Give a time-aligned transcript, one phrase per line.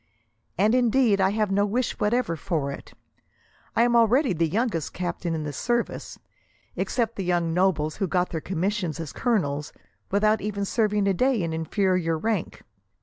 [0.57, 2.93] And, indeed, I have no wish whatever for it.
[3.75, 6.17] I am already the youngest captain in the service,
[6.75, 9.71] except the young nobles who got their commissions as colonels,
[10.09, 12.63] without even serving a day in inferior rank.